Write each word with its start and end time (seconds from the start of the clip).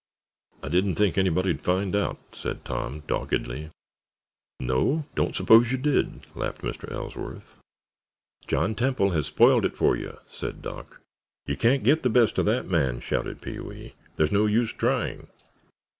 "I 0.63 0.67
didn't 0.69 0.95
think 0.95 1.15
anybody'd 1.19 1.61
find 1.61 1.95
out," 1.95 2.17
said 2.33 2.65
Tom 2.65 3.01
doggedly. 3.01 3.69
"No, 4.59 5.05
I 5.11 5.13
don't 5.13 5.35
suppose 5.35 5.71
you 5.71 5.77
did," 5.77 6.25
laughed 6.35 6.63
Mr. 6.63 6.91
Ellsworth. 6.91 7.53
"John 8.47 8.73
Temple 8.73 9.21
spoiled 9.21 9.63
it 9.63 9.77
for 9.77 9.95
you," 9.95 10.17
said 10.31 10.63
Doc. 10.63 11.01
"You 11.45 11.55
can't 11.55 11.83
get 11.83 12.01
the 12.01 12.09
best 12.09 12.39
of 12.39 12.45
that 12.47 12.65
man!" 12.67 12.99
shouted 12.99 13.41
Pee 13.43 13.59
wee. 13.59 13.93
"There's 14.15 14.31
no 14.31 14.47
use 14.47 14.73
trying!" 14.73 15.27